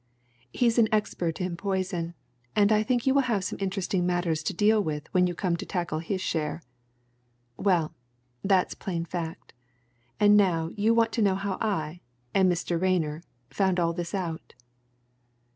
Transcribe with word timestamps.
He's 0.51 0.79
an 0.79 0.87
expert 0.91 1.39
in 1.39 1.55
poison 1.55 2.15
and 2.55 2.71
I 2.71 2.81
think 2.81 3.05
you 3.05 3.13
will 3.13 3.21
have 3.29 3.43
some 3.43 3.59
interesting 3.61 4.03
matters 4.03 4.41
to 4.41 4.51
deal 4.53 4.83
with 4.83 5.07
when 5.13 5.27
you 5.27 5.35
come 5.35 5.55
to 5.57 5.63
tackle 5.67 5.99
his 5.99 6.19
share. 6.19 6.63
Well, 7.55 7.93
that's 8.43 8.73
plain 8.73 9.05
fact; 9.05 9.53
and 10.19 10.35
now 10.35 10.71
you 10.75 10.95
want 10.95 11.11
to 11.11 11.21
know 11.21 11.35
how 11.35 11.59
I 11.61 12.01
and 12.33 12.51
Mr. 12.51 12.81
Rayner 12.81 13.21
found 13.51 13.79
all 13.79 13.93
this 13.93 14.15
out." 14.15 14.55